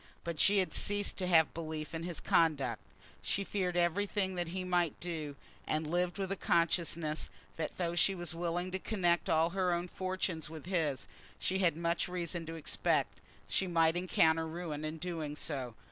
But 0.23 0.39
she 0.39 0.57
had 0.57 0.73
ceased 0.73 1.17
to 1.17 1.27
have 1.27 1.53
belief 1.53 1.93
in 1.93 2.01
his 2.01 2.19
conduct. 2.19 2.81
She 3.21 3.43
feared 3.43 3.77
everything 3.77 4.33
that 4.33 4.47
he 4.47 4.63
might 4.63 4.99
do, 4.99 5.35
and 5.67 5.85
lived 5.85 6.17
with 6.17 6.31
a 6.31 6.35
consciousness 6.35 7.29
that 7.57 7.77
though 7.77 7.93
she 7.93 8.15
was 8.15 8.33
willing 8.33 8.71
to 8.71 8.79
connect 8.79 9.29
all 9.29 9.51
her 9.51 9.71
own 9.71 9.87
fortunes 9.87 10.49
with 10.49 10.65
his, 10.65 11.07
she 11.37 11.59
had 11.59 11.77
much 11.77 12.07
reason 12.07 12.47
to 12.47 12.55
expect 12.55 13.17
that 13.17 13.53
she 13.53 13.67
might 13.67 13.95
encounter 13.95 14.47
ruin 14.47 14.83
in 14.83 14.97
doing 14.97 15.35
so. 15.35 15.75